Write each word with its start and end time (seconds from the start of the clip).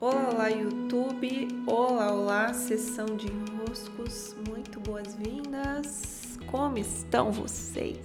Olá, 0.00 0.48
YouTube! 0.48 1.48
Olá, 1.66 2.12
olá, 2.12 2.54
sessão 2.54 3.16
de 3.16 3.26
enroscos, 3.26 4.36
muito 4.48 4.78
boas-vindas! 4.78 6.38
Como 6.46 6.78
estão 6.78 7.32
vocês? 7.32 7.98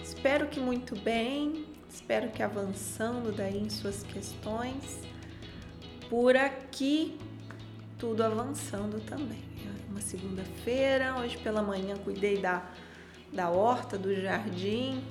Espero 0.00 0.46
que 0.46 0.60
muito 0.60 0.94
bem, 1.00 1.66
espero 1.90 2.30
que 2.30 2.44
avançando 2.44 3.32
daí 3.32 3.58
em 3.58 3.68
suas 3.68 4.04
questões. 4.04 5.00
Por 6.08 6.36
aqui, 6.36 7.18
tudo 7.98 8.22
avançando 8.22 9.04
também. 9.04 9.42
É 9.66 9.90
uma 9.90 10.00
segunda-feira, 10.00 11.16
hoje 11.18 11.38
pela 11.38 11.60
manhã 11.60 11.96
cuidei 11.96 12.38
da, 12.38 12.70
da 13.32 13.50
horta, 13.50 13.98
do 13.98 14.14
jardim, 14.14 15.02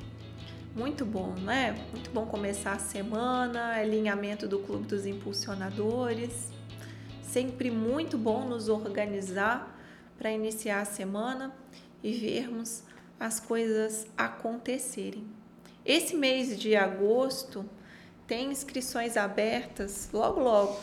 muito 0.75 1.05
bom, 1.05 1.33
né? 1.33 1.73
Muito 1.91 2.09
bom 2.11 2.25
começar 2.25 2.73
a 2.73 2.79
semana, 2.79 3.73
alinhamento 3.75 4.47
do 4.47 4.59
Clube 4.59 4.87
dos 4.87 5.05
Impulsionadores. 5.05 6.47
Sempre 7.21 7.69
muito 7.69 8.17
bom 8.17 8.45
nos 8.45 8.69
organizar 8.69 9.77
para 10.17 10.31
iniciar 10.31 10.81
a 10.81 10.85
semana 10.85 11.53
e 12.01 12.13
vermos 12.13 12.83
as 13.19 13.39
coisas 13.39 14.07
acontecerem. 14.17 15.27
Esse 15.85 16.15
mês 16.15 16.57
de 16.59 16.75
agosto 16.75 17.65
tem 18.25 18.51
inscrições 18.51 19.17
abertas 19.17 20.09
logo 20.13 20.39
logo. 20.39 20.79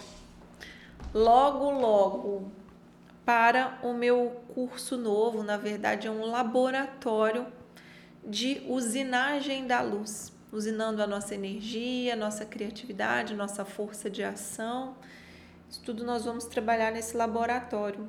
Logo 1.15 1.70
logo 1.70 2.52
para 3.24 3.79
o 3.82 3.95
meu 3.95 4.43
curso 4.55 4.96
novo, 4.96 5.43
na 5.43 5.57
verdade 5.57 6.07
é 6.07 6.10
um 6.10 6.27
laboratório 6.27 7.46
de 8.28 8.62
usinagem 8.68 9.66
da 9.66 9.80
luz, 9.80 10.30
usinando 10.52 11.02
a 11.02 11.06
nossa 11.06 11.34
energia, 11.34 12.14
nossa 12.14 12.45
criatividade, 12.45 13.34
nossa 13.34 13.64
força 13.64 14.10
de 14.10 14.23
ação. 14.23 14.95
Isso 15.70 15.80
tudo 15.82 16.04
nós 16.04 16.27
vamos 16.27 16.45
trabalhar 16.45 16.92
nesse 16.92 17.16
laboratório. 17.16 18.06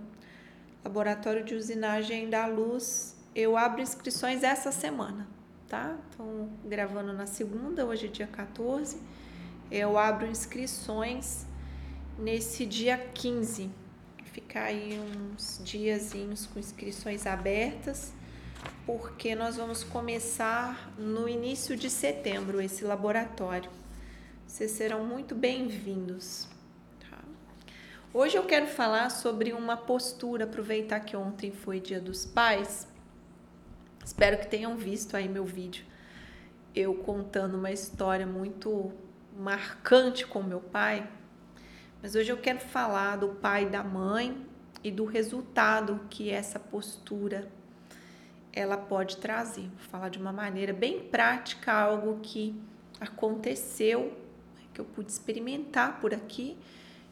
Laboratório 0.84 1.44
de 1.44 1.56
usinagem 1.56 2.30
da 2.30 2.46
luz. 2.46 3.16
Eu 3.34 3.56
abro 3.56 3.82
inscrições 3.82 4.44
essa 4.44 4.74
semana, 4.74 5.26
tá? 5.70 5.98
Então, 6.10 6.50
gravando 6.66 7.14
na 7.14 7.26
segunda, 7.26 7.86
hoje 7.86 8.08
é 8.08 8.10
dia 8.10 8.28
14. 8.28 9.02
Eu 9.72 9.98
abro 9.98 10.28
inscrições 10.28 11.46
nesse 12.18 12.66
dia 12.66 12.98
15. 12.98 13.72
Ficar 14.26 14.64
aí 14.64 15.00
uns 15.00 15.62
diazinhos 15.64 16.46
com 16.46 16.60
inscrições 16.60 17.26
abertas 17.26 18.14
porque 18.98 19.36
nós 19.36 19.56
vamos 19.56 19.84
começar 19.84 20.92
no 20.98 21.30
início 21.30 21.78
de 21.78 21.92
setembro 21.92 22.60
esse 22.60 22.84
laboratório. 22.84 23.70
Vocês 24.48 24.72
serão 24.72 25.06
muito 25.06 25.36
bem-vindos. 25.36 26.48
Tá? 27.00 27.20
Hoje 28.12 28.36
eu 28.36 28.46
quero 28.46 28.66
falar 28.66 29.12
sobre 29.12 29.54
uma 29.54 29.78
postura, 29.78 30.46
aproveitar 30.46 31.02
que 31.02 31.16
ontem 31.16 31.52
foi 31.52 31.80
Dia 31.80 32.02
dos 32.02 32.26
Pais. 32.26 32.88
Espero 34.04 34.40
que 34.40 34.48
tenham 34.48 34.76
visto 34.76 35.16
aí 35.16 35.30
meu 35.30 35.46
vídeo. 35.46 35.86
Eu 36.74 36.96
contando 36.96 37.60
uma 37.60 37.72
história 37.72 38.26
muito 38.26 38.92
marcante 39.38 40.26
com 40.26 40.42
meu 40.42 40.62
pai. 40.62 41.08
Mas 42.02 42.16
hoje 42.16 42.32
eu 42.32 42.38
quero 42.38 42.60
falar 42.60 43.18
do 43.18 43.36
pai 43.36 43.66
e 43.66 43.70
da 43.70 43.84
mãe 43.84 44.44
e 44.84 44.90
do 44.90 45.06
resultado 45.06 46.08
que 46.10 46.32
essa 46.32 46.60
postura 46.60 47.59
ela 48.60 48.78
pode 48.78 49.18
trazer. 49.18 49.62
Vou 49.62 49.90
falar 49.90 50.10
de 50.10 50.20
uma 50.20 50.34
maneira 50.34 50.74
bem 50.74 51.00
prática, 51.00 51.72
algo 51.72 52.20
que 52.22 52.54
aconteceu, 53.00 54.18
né, 54.56 54.64
que 54.74 54.82
eu 54.82 54.86
pude 54.86 55.10
experimentar 55.12 56.00
por 56.02 56.14
aqui 56.14 56.58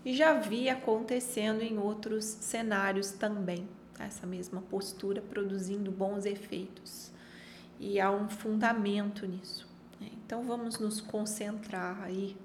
e 0.03 0.13
já 0.13 0.33
vi 0.33 0.69
acontecendo 0.69 1.61
em 1.61 1.77
outros 1.77 2.25
cenários 2.25 3.11
também. 3.11 3.67
Essa 3.97 4.27
mesma 4.27 4.61
postura 4.61 5.21
produzindo 5.21 5.89
bons 5.89 6.25
efeitos. 6.25 7.11
E 7.79 7.99
há 7.99 8.11
um 8.11 8.29
fundamento 8.29 9.25
nisso. 9.25 9.67
Né? 9.99 10.09
Então 10.25 10.43
vamos 10.43 10.79
nos 10.79 10.99
concentrar 10.99 12.03
aí 12.03 12.35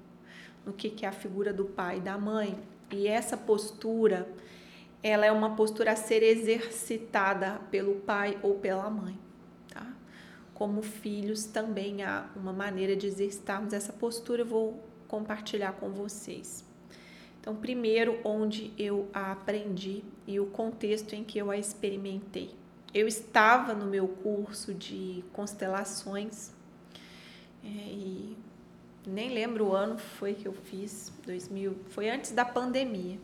no 0.64 0.72
que 0.72 1.04
é 1.04 1.08
a 1.08 1.12
figura 1.12 1.52
do 1.52 1.64
pai 1.64 1.98
e 1.98 2.00
da 2.00 2.16
mãe. 2.16 2.58
E 2.90 3.08
essa 3.08 3.36
postura 3.36 4.28
ela 5.02 5.26
é 5.26 5.32
uma 5.32 5.56
postura 5.56 5.92
a 5.92 5.96
ser 5.96 6.22
exercitada 6.22 7.60
pelo 7.70 7.96
pai 7.96 8.38
ou 8.42 8.54
pela 8.54 8.88
mãe, 8.88 9.18
tá? 9.68 9.86
Como 10.54 10.82
filhos 10.82 11.44
também 11.44 12.02
há 12.02 12.26
uma 12.36 12.52
maneira 12.52 12.94
de 12.94 13.06
exercitarmos 13.06 13.72
essa 13.72 13.92
postura, 13.92 14.42
eu 14.42 14.46
vou 14.46 14.82
compartilhar 15.08 15.72
com 15.72 15.90
vocês. 15.90 16.64
Então, 17.40 17.56
primeiro, 17.56 18.20
onde 18.22 18.72
eu 18.78 19.08
a 19.12 19.32
aprendi 19.32 20.04
e 20.28 20.38
o 20.38 20.46
contexto 20.46 21.14
em 21.14 21.24
que 21.24 21.38
eu 21.38 21.50
a 21.50 21.56
experimentei. 21.56 22.54
Eu 22.94 23.08
estava 23.08 23.74
no 23.74 23.86
meu 23.86 24.06
curso 24.06 24.72
de 24.72 25.24
constelações 25.32 26.52
é, 27.64 27.66
e 27.66 28.36
nem 29.04 29.30
lembro 29.30 29.68
o 29.68 29.74
ano 29.74 29.98
foi 29.98 30.34
que 30.34 30.46
eu 30.46 30.52
fiz, 30.52 31.12
2000, 31.26 31.76
foi 31.88 32.08
antes 32.08 32.30
da 32.30 32.44
pandemia. 32.44 33.18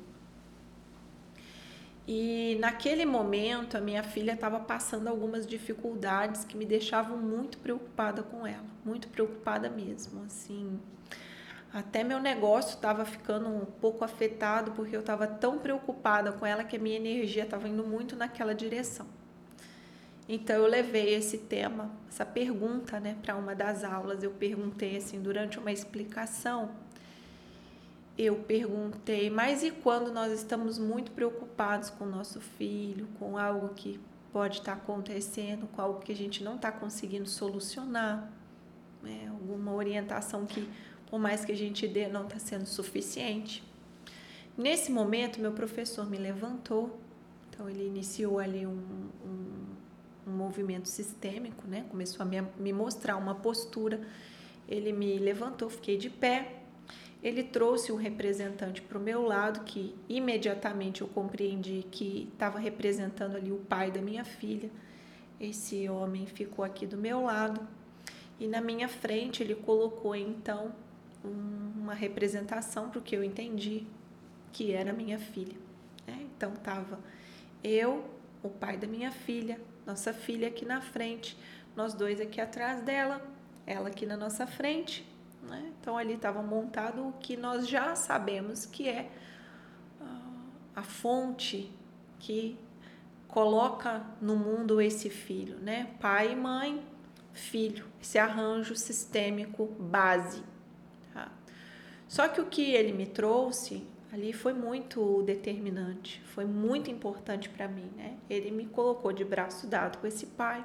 E 2.10 2.56
naquele 2.58 3.04
momento 3.04 3.76
a 3.76 3.82
minha 3.82 4.02
filha 4.02 4.32
estava 4.32 4.58
passando 4.58 5.08
algumas 5.08 5.46
dificuldades 5.46 6.42
que 6.42 6.56
me 6.56 6.64
deixavam 6.64 7.18
muito 7.18 7.58
preocupada 7.58 8.22
com 8.22 8.46
ela, 8.46 8.64
muito 8.82 9.08
preocupada 9.08 9.68
mesmo, 9.68 10.24
assim. 10.24 10.80
Até 11.70 12.02
meu 12.02 12.18
negócio 12.18 12.76
estava 12.76 13.04
ficando 13.04 13.50
um 13.50 13.66
pouco 13.66 14.06
afetado 14.06 14.70
porque 14.72 14.96
eu 14.96 15.00
estava 15.00 15.26
tão 15.26 15.58
preocupada 15.58 16.32
com 16.32 16.46
ela 16.46 16.64
que 16.64 16.76
a 16.76 16.78
minha 16.78 16.96
energia 16.96 17.42
estava 17.42 17.68
indo 17.68 17.84
muito 17.84 18.16
naquela 18.16 18.54
direção. 18.54 19.06
Então 20.26 20.56
eu 20.56 20.66
levei 20.66 21.14
esse 21.14 21.36
tema, 21.36 21.90
essa 22.08 22.24
pergunta, 22.24 22.98
né, 22.98 23.16
para 23.20 23.36
uma 23.36 23.54
das 23.54 23.84
aulas. 23.84 24.22
Eu 24.22 24.30
perguntei 24.30 24.96
assim 24.96 25.20
durante 25.20 25.58
uma 25.58 25.70
explicação 25.70 26.70
eu 28.18 28.34
perguntei, 28.34 29.30
mas 29.30 29.62
e 29.62 29.70
quando 29.70 30.12
nós 30.12 30.32
estamos 30.32 30.76
muito 30.76 31.12
preocupados 31.12 31.88
com 31.88 32.04
o 32.04 32.10
nosso 32.10 32.40
filho, 32.40 33.06
com 33.16 33.38
algo 33.38 33.68
que 33.74 34.00
pode 34.32 34.58
estar 34.58 34.72
acontecendo, 34.72 35.68
com 35.68 35.80
algo 35.80 36.00
que 36.00 36.10
a 36.10 36.16
gente 36.16 36.42
não 36.42 36.56
está 36.56 36.72
conseguindo 36.72 37.28
solucionar, 37.28 38.28
né? 39.00 39.28
alguma 39.30 39.72
orientação 39.72 40.44
que, 40.44 40.68
por 41.06 41.20
mais 41.20 41.44
que 41.44 41.52
a 41.52 41.56
gente 41.56 41.86
dê, 41.86 42.08
não 42.08 42.24
está 42.24 42.40
sendo 42.40 42.66
suficiente. 42.66 43.62
Nesse 44.56 44.90
momento, 44.90 45.40
meu 45.40 45.52
professor 45.52 46.10
me 46.10 46.16
levantou, 46.16 46.98
então 47.48 47.70
ele 47.70 47.86
iniciou 47.86 48.40
ali 48.40 48.66
um, 48.66 48.82
um, 49.24 49.66
um 50.26 50.32
movimento 50.32 50.88
sistêmico, 50.88 51.68
né? 51.68 51.86
começou 51.88 52.20
a 52.22 52.24
me, 52.24 52.42
me 52.58 52.72
mostrar 52.72 53.16
uma 53.16 53.36
postura. 53.36 54.00
Ele 54.68 54.92
me 54.92 55.18
levantou, 55.18 55.70
fiquei 55.70 55.96
de 55.96 56.10
pé 56.10 56.57
ele 57.22 57.42
trouxe 57.42 57.90
um 57.90 57.96
representante 57.96 58.80
para 58.80 58.96
o 58.96 59.00
meu 59.00 59.22
lado 59.22 59.64
que 59.64 59.94
imediatamente 60.08 61.00
eu 61.00 61.08
compreendi 61.08 61.84
que 61.90 62.28
estava 62.32 62.58
representando 62.58 63.36
ali 63.36 63.50
o 63.50 63.56
pai 63.56 63.90
da 63.90 64.00
minha 64.00 64.24
filha. 64.24 64.70
Esse 65.40 65.88
homem 65.88 66.26
ficou 66.26 66.64
aqui 66.64 66.86
do 66.86 66.96
meu 66.96 67.22
lado 67.22 67.66
e 68.38 68.46
na 68.46 68.60
minha 68.60 68.88
frente 68.88 69.42
ele 69.42 69.56
colocou 69.56 70.14
então 70.14 70.72
uma 71.24 71.94
representação 71.94 72.88
para 72.88 73.00
o 73.00 73.02
que 73.02 73.16
eu 73.16 73.24
entendi 73.24 73.84
que 74.52 74.72
era 74.72 74.92
minha 74.92 75.18
filha. 75.18 75.56
Né? 76.06 76.26
Então 76.36 76.54
estava 76.54 77.00
eu, 77.64 78.04
o 78.42 78.48
pai 78.48 78.76
da 78.76 78.86
minha 78.86 79.10
filha, 79.10 79.60
nossa 79.84 80.12
filha 80.12 80.46
aqui 80.46 80.64
na 80.64 80.80
frente, 80.80 81.36
nós 81.74 81.94
dois 81.94 82.20
aqui 82.20 82.40
atrás 82.40 82.80
dela, 82.82 83.20
ela 83.66 83.88
aqui 83.88 84.06
na 84.06 84.16
nossa 84.16 84.46
frente 84.46 85.04
né? 85.48 85.72
Então 85.80 85.96
ali 85.96 86.14
estava 86.14 86.42
montado 86.42 87.08
o 87.08 87.12
que 87.14 87.36
nós 87.36 87.66
já 87.66 87.96
sabemos 87.96 88.66
que 88.66 88.88
é 88.88 89.10
uh, 90.00 90.04
a 90.76 90.82
fonte 90.82 91.72
que 92.18 92.58
coloca 93.26 94.04
no 94.20 94.36
mundo 94.36 94.80
esse 94.80 95.10
filho, 95.10 95.56
né? 95.58 95.90
Pai 96.00 96.34
mãe, 96.34 96.84
filho, 97.32 97.86
esse 98.00 98.18
arranjo 98.18 98.74
sistêmico 98.76 99.66
base. 99.78 100.42
Tá? 101.12 101.30
Só 102.06 102.28
que 102.28 102.40
o 102.40 102.46
que 102.46 102.72
ele 102.72 102.92
me 102.92 103.06
trouxe 103.06 103.86
ali 104.12 104.32
foi 104.32 104.54
muito 104.54 105.22
determinante, 105.22 106.22
foi 106.26 106.46
muito 106.46 106.90
importante 106.90 107.48
para 107.48 107.68
mim, 107.68 107.90
né? 107.96 108.16
Ele 108.28 108.50
me 108.50 108.66
colocou 108.66 109.12
de 109.12 109.24
braço 109.24 109.66
dado 109.66 109.98
com 109.98 110.06
esse 110.06 110.26
pai, 110.26 110.64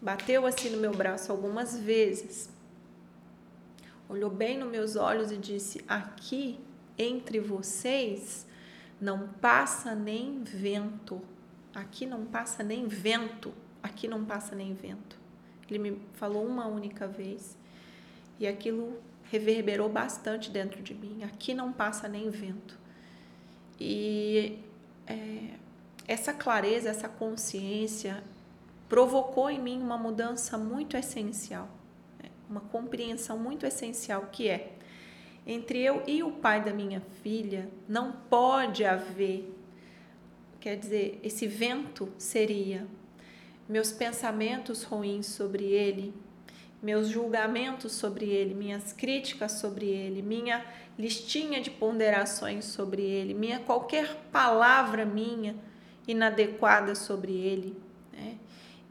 bateu 0.00 0.46
assim 0.46 0.70
no 0.70 0.78
meu 0.78 0.92
braço 0.92 1.30
algumas 1.30 1.78
vezes 1.78 2.48
olhou 4.10 4.28
bem 4.28 4.58
nos 4.58 4.70
meus 4.70 4.96
olhos 4.96 5.30
e 5.30 5.36
disse: 5.36 5.82
Aqui 5.88 6.58
entre 6.98 7.38
vocês 7.38 8.46
não 9.00 9.28
passa 9.28 9.94
nem 9.94 10.42
vento. 10.42 11.22
Aqui 11.74 12.04
não 12.04 12.26
passa 12.26 12.62
nem 12.62 12.86
vento. 12.88 13.54
Aqui 13.82 14.08
não 14.08 14.24
passa 14.24 14.54
nem 14.54 14.74
vento. 14.74 15.16
Ele 15.68 15.78
me 15.78 16.02
falou 16.14 16.44
uma 16.44 16.66
única 16.66 17.06
vez 17.06 17.56
e 18.38 18.46
aquilo 18.46 19.00
reverberou 19.30 19.88
bastante 19.88 20.50
dentro 20.50 20.82
de 20.82 20.92
mim. 20.92 21.22
Aqui 21.22 21.54
não 21.54 21.72
passa 21.72 22.08
nem 22.08 22.28
vento. 22.28 22.76
E 23.78 24.58
é, 25.06 25.54
essa 26.06 26.34
clareza, 26.34 26.90
essa 26.90 27.08
consciência 27.08 28.22
provocou 28.88 29.48
em 29.48 29.60
mim 29.60 29.80
uma 29.80 29.96
mudança 29.96 30.58
muito 30.58 30.96
essencial? 30.96 31.68
Uma 32.50 32.60
compreensão 32.60 33.38
muito 33.38 33.64
essencial 33.64 34.28
que 34.32 34.48
é 34.48 34.72
entre 35.46 35.82
eu 35.82 36.02
e 36.06 36.22
o 36.22 36.32
pai 36.32 36.62
da 36.62 36.72
minha 36.72 37.00
filha 37.22 37.68
não 37.88 38.12
pode 38.12 38.84
haver, 38.84 39.52
quer 40.60 40.76
dizer, 40.76 41.18
esse 41.22 41.46
vento 41.46 42.12
seria 42.18 42.86
meus 43.68 43.90
pensamentos 43.90 44.82
ruins 44.82 45.26
sobre 45.26 45.64
ele, 45.64 46.12
meus 46.82 47.08
julgamentos 47.08 47.92
sobre 47.92 48.26
ele, 48.26 48.54
minhas 48.54 48.92
críticas 48.92 49.52
sobre 49.52 49.86
ele, 49.86 50.22
minha 50.22 50.64
listinha 50.98 51.60
de 51.60 51.70
ponderações 51.70 52.66
sobre 52.66 53.02
ele, 53.02 53.32
minha 53.32 53.60
qualquer 53.60 54.14
palavra 54.30 55.04
minha 55.04 55.54
inadequada 56.06 56.94
sobre 56.94 57.32
ele. 57.32 57.76
Né? 58.12 58.36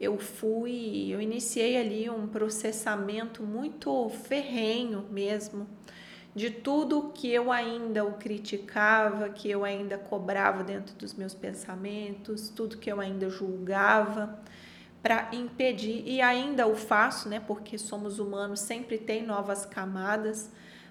Eu 0.00 0.18
fui, 0.18 1.08
eu 1.10 1.20
iniciei 1.20 1.76
ali 1.76 2.08
um 2.08 2.26
processamento 2.26 3.42
muito 3.42 4.08
ferrenho 4.08 5.06
mesmo 5.10 5.66
de 6.34 6.50
tudo 6.50 7.10
que 7.12 7.30
eu 7.30 7.50
ainda 7.50 8.04
o 8.04 8.14
criticava, 8.14 9.28
que 9.28 9.50
eu 9.50 9.64
ainda 9.64 9.98
cobrava 9.98 10.62
dentro 10.62 10.94
dos 10.94 11.12
meus 11.14 11.34
pensamentos, 11.34 12.48
tudo 12.48 12.78
que 12.78 12.90
eu 12.90 13.00
ainda 13.00 13.28
julgava 13.28 14.38
para 15.02 15.28
impedir 15.32 16.02
e 16.06 16.20
ainda 16.20 16.66
o 16.66 16.74
faço, 16.74 17.28
né, 17.28 17.40
porque 17.40 17.78
somos 17.78 18.18
humanos, 18.18 18.60
sempre 18.60 18.98
tem 18.98 19.24
novas 19.24 19.64
camadas 19.66 20.50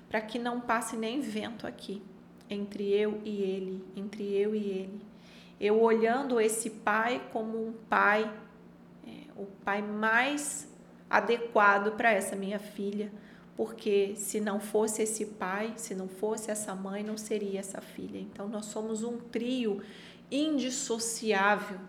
para 0.09 0.19
que 0.19 0.39
não 0.39 0.59
passe 0.59 0.97
nem 0.97 1.21
vento 1.21 1.67
aqui 1.67 2.01
entre 2.50 2.91
eu 2.91 3.21
e 3.23 3.41
ele, 3.41 3.83
entre 3.95 4.23
eu 4.33 4.55
e 4.55 4.69
ele. 4.69 5.01
Eu 5.62 5.79
olhando 5.81 6.41
esse 6.41 6.69
pai 6.69 7.21
como 7.31 7.67
um 7.67 7.73
pai, 7.88 8.29
é, 9.09 9.41
o 9.41 9.45
pai 9.45 9.81
mais 9.81 10.67
adequado 11.09 11.95
para 11.97 12.11
essa 12.11 12.35
minha 12.35 12.59
filha, 12.59 13.11
porque 13.56 14.13
se 14.15 14.39
não 14.39 14.59
fosse 14.59 15.01
esse 15.01 15.25
pai, 15.25 15.73
se 15.75 15.95
não 15.95 16.07
fosse 16.07 16.51
essa 16.51 16.75
mãe, 16.75 17.03
não 17.03 17.17
seria 17.17 17.59
essa 17.59 17.81
filha. 17.81 18.19
Então 18.19 18.47
nós 18.47 18.65
somos 18.65 19.03
um 19.03 19.17
trio 19.17 19.81
indissociável 20.31 21.79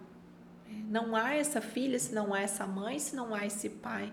não 0.88 1.17
há 1.17 1.34
essa 1.34 1.61
filha 1.61 1.99
se 1.99 2.14
não 2.14 2.32
há 2.32 2.40
essa 2.40 2.67
mãe, 2.67 2.99
se 2.99 3.14
não 3.14 3.34
há 3.34 3.46
esse 3.46 3.69
pai. 3.69 4.12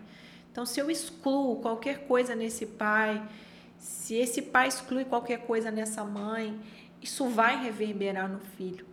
Então, 0.52 0.66
se 0.66 0.80
eu 0.80 0.90
excluo 0.90 1.58
qualquer 1.58 2.08
coisa 2.08 2.36
nesse 2.36 2.66
pai, 2.66 3.28
se 3.78 4.16
esse 4.16 4.42
pai 4.42 4.68
exclui 4.68 5.06
qualquer 5.06 5.46
coisa 5.46 5.70
nessa 5.70 6.04
mãe, 6.04 6.60
isso 7.02 7.28
vai 7.30 7.64
reverberar 7.64 8.28
no 8.28 8.40
filho. 8.40 8.86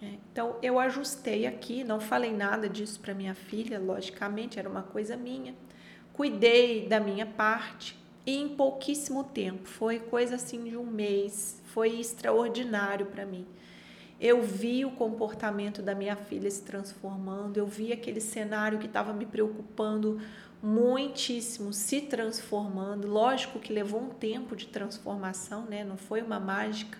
Né? 0.00 0.18
Então, 0.32 0.56
eu 0.62 0.78
ajustei 0.78 1.46
aqui, 1.46 1.84
não 1.84 2.00
falei 2.00 2.32
nada 2.32 2.68
disso 2.68 3.00
para 3.00 3.14
minha 3.14 3.34
filha, 3.34 3.78
logicamente, 3.78 4.58
era 4.58 4.68
uma 4.68 4.82
coisa 4.82 5.16
minha. 5.16 5.54
Cuidei 6.12 6.88
da 6.88 6.98
minha 7.00 7.26
parte 7.26 7.96
e 8.26 8.36
em 8.36 8.48
pouquíssimo 8.48 9.24
tempo, 9.24 9.66
foi 9.66 9.98
coisa 9.98 10.34
assim 10.34 10.64
de 10.64 10.76
um 10.76 10.84
mês, 10.84 11.62
foi 11.66 12.00
extraordinário 12.00 13.06
para 13.06 13.24
mim. 13.24 13.46
Eu 14.20 14.42
vi 14.42 14.84
o 14.84 14.90
comportamento 14.90 15.80
da 15.80 15.94
minha 15.94 16.16
filha 16.16 16.50
se 16.50 16.62
transformando, 16.62 17.56
eu 17.56 17.66
vi 17.66 17.92
aquele 17.92 18.20
cenário 18.20 18.78
que 18.78 18.86
estava 18.86 19.12
me 19.12 19.24
preocupando 19.24 20.20
muitíssimo 20.62 21.72
se 21.72 22.00
transformando. 22.00 23.06
Lógico 23.06 23.58
que 23.58 23.72
levou 23.72 24.00
um 24.02 24.08
tempo 24.08 24.56
de 24.56 24.66
transformação, 24.66 25.64
né? 25.66 25.84
Não 25.84 25.96
foi 25.96 26.20
uma 26.20 26.40
mágica. 26.40 26.98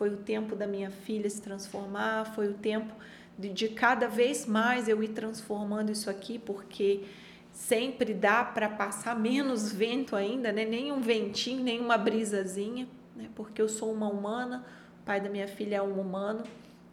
Foi 0.00 0.08
o 0.08 0.16
tempo 0.16 0.56
da 0.56 0.66
minha 0.66 0.90
filha 0.90 1.28
se 1.28 1.42
transformar, 1.42 2.32
foi 2.34 2.48
o 2.48 2.54
tempo 2.54 2.90
de, 3.38 3.50
de 3.50 3.68
cada 3.68 4.08
vez 4.08 4.46
mais 4.46 4.88
eu 4.88 5.02
ir 5.02 5.08
transformando 5.08 5.92
isso 5.92 6.08
aqui, 6.08 6.38
porque 6.38 7.04
sempre 7.52 8.14
dá 8.14 8.42
para 8.42 8.66
passar 8.66 9.14
menos 9.14 9.70
vento 9.70 10.16
ainda, 10.16 10.52
né? 10.52 10.64
Nem 10.64 10.90
um 10.90 11.02
ventinho, 11.02 11.62
nem 11.62 11.78
uma 11.78 11.98
brisazinha, 11.98 12.88
né? 13.14 13.28
Porque 13.34 13.60
eu 13.60 13.68
sou 13.68 13.92
uma 13.92 14.08
humana 14.08 14.64
pai 15.04 15.20
da 15.20 15.28
minha 15.28 15.48
filha 15.48 15.76
é 15.76 15.82
um 15.82 16.00
humano. 16.00 16.44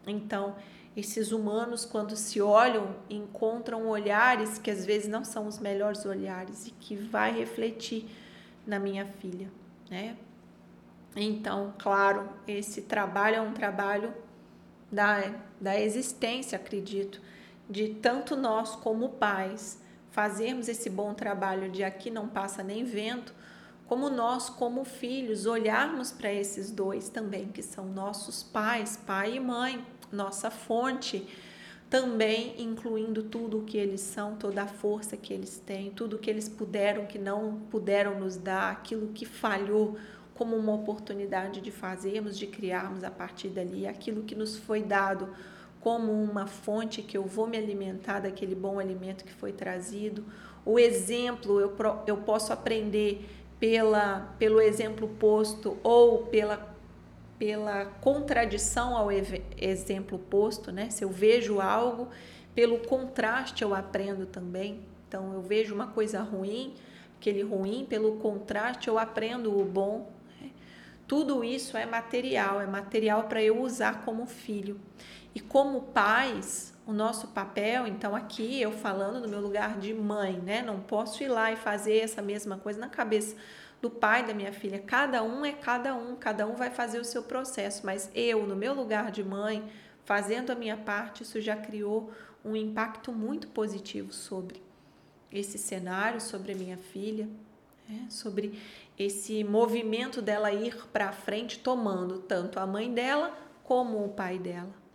Então, 0.06 0.56
esses 0.96 1.30
humanos, 1.32 1.84
quando 1.84 2.16
se 2.16 2.42
olham, 2.42 2.96
encontram 3.08 3.86
olhares 3.86 4.58
que 4.58 4.70
às 4.70 4.84
vezes 4.84 5.08
não 5.08 5.24
são 5.24 5.46
os 5.46 5.60
melhores 5.60 6.04
olhares 6.04 6.66
e 6.66 6.72
que 6.72 6.94
vai 6.94 7.32
refletir 7.32 8.04
na 8.66 8.78
minha 8.78 9.06
filha, 9.06 9.48
né? 9.88 10.16
Então, 11.16 11.74
claro, 11.78 12.28
esse 12.46 12.82
trabalho 12.82 13.36
é 13.36 13.40
um 13.40 13.52
trabalho 13.52 14.12
da, 14.90 15.34
da 15.60 15.78
existência, 15.78 16.56
acredito, 16.56 17.20
de 17.68 17.88
tanto 17.94 18.36
nós 18.36 18.76
como 18.76 19.10
pais 19.10 19.80
fazermos 20.10 20.68
esse 20.68 20.88
bom 20.88 21.14
trabalho 21.14 21.70
de 21.70 21.84
aqui 21.84 22.10
não 22.10 22.28
passa 22.28 22.62
nem 22.62 22.84
vento, 22.84 23.34
como 23.86 24.10
nós, 24.10 24.50
como 24.50 24.84
filhos, 24.84 25.46
olharmos 25.46 26.10
para 26.10 26.32
esses 26.32 26.70
dois 26.70 27.08
também, 27.08 27.48
que 27.48 27.62
são 27.62 27.86
nossos 27.86 28.42
pais, 28.42 28.98
pai 29.06 29.36
e 29.36 29.40
mãe, 29.40 29.84
nossa 30.12 30.50
fonte, 30.50 31.26
também 31.88 32.60
incluindo 32.62 33.22
tudo 33.22 33.60
o 33.60 33.64
que 33.64 33.78
eles 33.78 34.02
são, 34.02 34.36
toda 34.36 34.62
a 34.62 34.66
força 34.66 35.16
que 35.16 35.32
eles 35.32 35.58
têm, 35.64 35.90
tudo 35.90 36.16
o 36.16 36.18
que 36.18 36.28
eles 36.28 36.48
puderam, 36.48 37.06
que 37.06 37.18
não 37.18 37.60
puderam 37.70 38.20
nos 38.20 38.36
dar, 38.36 38.72
aquilo 38.72 39.08
que 39.14 39.24
falhou 39.24 39.96
como 40.38 40.54
uma 40.54 40.72
oportunidade 40.72 41.60
de 41.60 41.72
fazermos, 41.72 42.38
de 42.38 42.46
criarmos 42.46 43.02
a 43.02 43.10
partir 43.10 43.48
dali, 43.48 43.88
aquilo 43.88 44.22
que 44.22 44.36
nos 44.36 44.56
foi 44.56 44.84
dado 44.84 45.28
como 45.80 46.12
uma 46.12 46.46
fonte 46.46 47.02
que 47.02 47.18
eu 47.18 47.24
vou 47.24 47.48
me 47.48 47.58
alimentar 47.58 48.20
daquele 48.20 48.54
bom 48.54 48.78
alimento 48.78 49.24
que 49.24 49.32
foi 49.32 49.52
trazido. 49.52 50.24
O 50.64 50.78
exemplo, 50.78 51.60
eu, 51.60 51.74
eu 52.06 52.16
posso 52.18 52.52
aprender 52.52 53.28
pela, 53.58 54.32
pelo 54.38 54.60
exemplo 54.60 55.08
posto 55.08 55.76
ou 55.82 56.26
pela, 56.26 56.72
pela 57.36 57.86
contradição 58.00 58.96
ao 58.96 59.08
exemplo 59.10 60.20
posto, 60.20 60.70
né? 60.70 60.88
Se 60.88 61.04
eu 61.04 61.10
vejo 61.10 61.60
algo, 61.60 62.08
pelo 62.54 62.78
contraste 62.78 63.62
eu 63.62 63.74
aprendo 63.74 64.24
também. 64.24 64.82
Então, 65.08 65.32
eu 65.32 65.42
vejo 65.42 65.74
uma 65.74 65.88
coisa 65.88 66.20
ruim, 66.20 66.74
aquele 67.18 67.42
ruim, 67.42 67.84
pelo 67.88 68.16
contraste 68.18 68.86
eu 68.86 68.98
aprendo 68.98 69.58
o 69.58 69.64
bom. 69.64 70.17
Tudo 71.08 71.42
isso 71.42 71.76
é 71.76 71.86
material, 71.86 72.60
é 72.60 72.66
material 72.66 73.24
para 73.24 73.42
eu 73.42 73.62
usar 73.62 74.04
como 74.04 74.26
filho. 74.26 74.78
E 75.34 75.40
como 75.40 75.82
pais, 75.82 76.74
o 76.86 76.92
nosso 76.92 77.28
papel, 77.28 77.86
então 77.86 78.14
aqui 78.14 78.60
eu 78.60 78.72
falando 78.72 79.20
no 79.20 79.28
meu 79.28 79.40
lugar 79.40 79.78
de 79.78 79.92
mãe, 79.94 80.34
né? 80.34 80.62
Não 80.62 80.80
posso 80.80 81.22
ir 81.22 81.28
lá 81.28 81.50
e 81.50 81.56
fazer 81.56 81.98
essa 81.98 82.20
mesma 82.20 82.58
coisa 82.58 82.78
na 82.78 82.88
cabeça 82.88 83.34
do 83.80 83.88
pai 83.88 84.26
da 84.26 84.34
minha 84.34 84.52
filha. 84.52 84.78
Cada 84.78 85.22
um 85.22 85.44
é 85.44 85.52
cada 85.52 85.94
um, 85.94 86.14
cada 86.14 86.46
um 86.46 86.54
vai 86.54 86.70
fazer 86.70 86.98
o 86.98 87.04
seu 87.04 87.22
processo, 87.22 87.86
mas 87.86 88.10
eu, 88.14 88.46
no 88.46 88.54
meu 88.54 88.74
lugar 88.74 89.10
de 89.10 89.24
mãe, 89.24 89.66
fazendo 90.04 90.50
a 90.50 90.54
minha 90.54 90.76
parte, 90.76 91.22
isso 91.22 91.40
já 91.40 91.56
criou 91.56 92.10
um 92.44 92.54
impacto 92.54 93.12
muito 93.12 93.48
positivo 93.48 94.12
sobre 94.12 94.62
esse 95.32 95.56
cenário, 95.58 96.20
sobre 96.20 96.52
a 96.52 96.56
minha 96.56 96.76
filha, 96.78 97.28
né? 97.88 98.06
sobre 98.10 98.58
esse 98.98 99.42
movimento 99.42 100.20
dela 100.20 100.52
ir 100.52 100.76
para 100.88 101.12
frente, 101.12 101.58
tomando 101.58 102.18
tanto 102.18 102.60
a 102.60 102.66
mãe 102.66 102.92
dela 102.92 103.36
como 103.64 104.04
o 104.04 104.08
pai 104.08 104.38
dela 104.38 104.88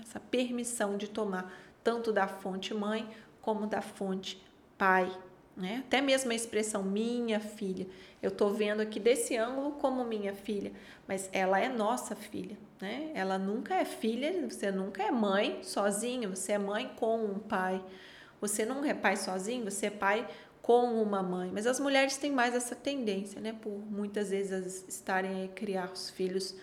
essa 0.00 0.18
permissão 0.18 0.96
de 0.96 1.08
tomar 1.08 1.52
tanto 1.82 2.12
da 2.12 2.26
fonte 2.26 2.74
mãe 2.74 3.08
como 3.40 3.66
da 3.66 3.80
fonte 3.80 4.42
pai. 4.76 5.10
Né? 5.56 5.82
Até 5.86 6.02
mesmo 6.02 6.32
a 6.32 6.34
expressão 6.34 6.82
minha 6.82 7.40
filha, 7.40 7.86
eu 8.22 8.28
estou 8.28 8.52
vendo 8.52 8.80
aqui 8.80 9.00
desse 9.00 9.36
ângulo 9.36 9.72
como 9.72 10.04
minha 10.04 10.34
filha, 10.34 10.72
mas 11.08 11.30
ela 11.32 11.58
é 11.58 11.68
nossa 11.68 12.14
filha, 12.14 12.58
né? 12.78 13.10
Ela 13.14 13.38
nunca 13.38 13.74
é 13.74 13.84
filha, 13.84 14.46
você 14.46 14.70
nunca 14.70 15.02
é 15.02 15.10
mãe 15.10 15.60
sozinha, 15.62 16.28
você 16.28 16.52
é 16.52 16.58
mãe 16.58 16.92
com 16.96 17.24
um 17.24 17.38
pai. 17.38 17.82
Você 18.38 18.66
não 18.66 18.84
é 18.84 18.92
pai 18.92 19.16
sozinho, 19.16 19.64
você 19.64 19.86
é 19.86 19.90
pai 19.90 20.28
com 20.66 21.00
uma 21.00 21.22
mãe. 21.22 21.48
Mas 21.52 21.64
as 21.64 21.78
mulheres 21.78 22.16
têm 22.16 22.32
mais 22.32 22.52
essa 22.52 22.74
tendência, 22.74 23.40
né? 23.40 23.52
Por 23.52 23.70
muitas 23.70 24.30
vezes 24.30 24.84
estarem 24.88 25.44
a 25.44 25.48
criar 25.48 25.92
os 25.92 26.10
filhos 26.10 26.56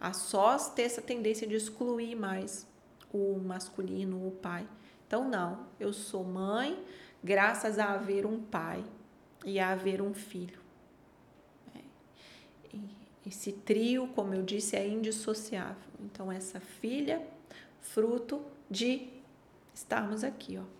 a 0.00 0.14
sós, 0.14 0.70
ter 0.70 0.84
essa 0.84 1.02
tendência 1.02 1.46
de 1.46 1.56
excluir 1.56 2.16
mais 2.16 2.66
o 3.12 3.38
masculino, 3.38 4.26
o 4.26 4.30
pai. 4.30 4.66
Então, 5.06 5.28
não, 5.28 5.66
eu 5.78 5.92
sou 5.92 6.24
mãe 6.24 6.82
graças 7.22 7.78
a 7.78 7.92
haver 7.92 8.24
um 8.24 8.40
pai 8.40 8.82
e 9.44 9.60
a 9.60 9.72
haver 9.72 10.00
um 10.00 10.14
filho. 10.14 10.58
É. 11.76 12.78
Esse 13.26 13.52
trio, 13.52 14.08
como 14.14 14.32
eu 14.32 14.42
disse, 14.42 14.74
é 14.74 14.88
indissociável. 14.88 15.90
Então, 16.02 16.32
essa 16.32 16.60
filha, 16.60 17.22
fruto 17.82 18.42
de 18.70 19.06
estarmos 19.74 20.24
aqui, 20.24 20.56
ó. 20.56 20.79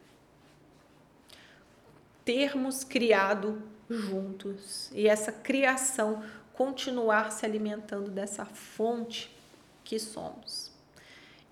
Termos 2.33 2.85
criado 2.85 3.61
juntos 3.89 4.89
e 4.95 5.09
essa 5.09 5.33
criação 5.33 6.23
continuar 6.53 7.33
se 7.33 7.45
alimentando 7.45 8.09
dessa 8.09 8.45
fonte 8.45 9.37
que 9.83 9.99
somos. 9.99 10.71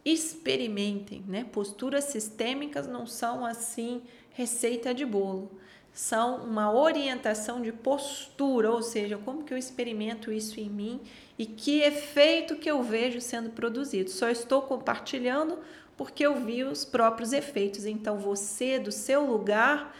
Experimentem, 0.04 1.24
né? 1.26 1.44
Posturas 1.50 2.04
sistêmicas 2.04 2.86
não 2.86 3.08
são 3.08 3.44
assim 3.44 4.02
receita 4.30 4.94
de 4.94 5.04
bolo, 5.04 5.50
são 5.92 6.44
uma 6.44 6.72
orientação 6.72 7.60
de 7.60 7.72
postura, 7.72 8.70
ou 8.70 8.80
seja, 8.80 9.18
como 9.18 9.42
que 9.42 9.52
eu 9.52 9.58
experimento 9.58 10.30
isso 10.30 10.60
em 10.60 10.70
mim 10.70 11.00
e 11.36 11.44
que 11.44 11.80
efeito 11.80 12.54
que 12.54 12.70
eu 12.70 12.84
vejo 12.84 13.20
sendo 13.20 13.50
produzido. 13.50 14.10
Só 14.10 14.30
estou 14.30 14.62
compartilhando 14.62 15.58
porque 15.96 16.24
eu 16.24 16.36
vi 16.36 16.62
os 16.62 16.84
próprios 16.84 17.32
efeitos. 17.32 17.84
Então 17.84 18.16
você 18.20 18.78
do 18.78 18.92
seu 18.92 19.26
lugar 19.26 19.92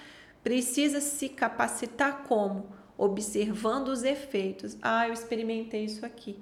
precisa 0.49 0.99
se 0.99 1.29
capacitar 1.29 2.23
como 2.27 2.71
observando 2.97 3.89
os 3.89 4.03
efeitos. 4.03 4.79
Ah, 4.81 5.07
eu 5.07 5.13
experimentei 5.13 5.85
isso 5.85 6.07
aqui. 6.07 6.39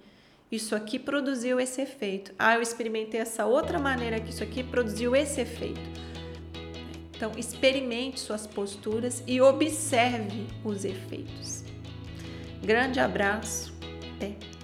Isso 0.48 0.76
aqui 0.76 0.96
produziu 0.96 1.58
esse 1.58 1.80
efeito. 1.80 2.32
Ah, 2.38 2.54
eu 2.54 2.62
experimentei 2.62 3.18
essa 3.18 3.46
outra 3.46 3.80
maneira 3.80 4.20
que 4.20 4.30
isso 4.30 4.44
aqui 4.44 4.62
produziu 4.62 5.16
esse 5.16 5.40
efeito. 5.40 5.80
Então, 7.16 7.32
experimente 7.36 8.20
suas 8.20 8.46
posturas 8.46 9.24
e 9.26 9.40
observe 9.40 10.46
os 10.62 10.84
efeitos. 10.84 11.64
Grande 12.62 13.00
abraço. 13.00 13.74
Até. 14.14 14.55